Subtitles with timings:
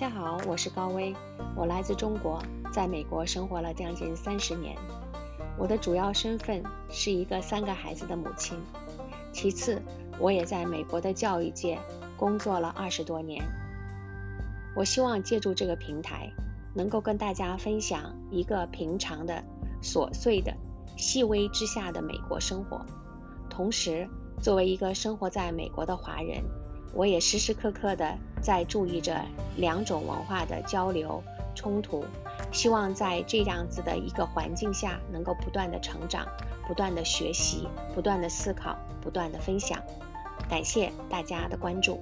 [0.00, 1.14] 大家好，我是高薇，
[1.54, 4.74] 我来自中国，在美国生活了将近三十年。
[5.58, 8.58] 我的主要身份是一个三个孩子的母亲，
[9.30, 9.82] 其次，
[10.18, 11.78] 我也在美国的教育界
[12.16, 13.44] 工作了二十多年。
[14.74, 16.32] 我希望借助这个平台，
[16.74, 19.44] 能够跟大家分享一个平常的、
[19.82, 20.50] 琐碎的、
[20.96, 22.80] 细微之下的美国生活。
[23.50, 24.08] 同时，
[24.40, 26.42] 作为一个生活在美国的华人。
[26.92, 29.24] 我也时时刻刻的在注意着
[29.56, 31.22] 两种文化的交流
[31.54, 32.04] 冲突，
[32.52, 36.26] 希望在这样子的一个环境下，能够不断的成长，
[36.66, 39.80] 不断的学习，不断的思考，不断的分享。
[40.48, 42.00] 感谢大家的关注。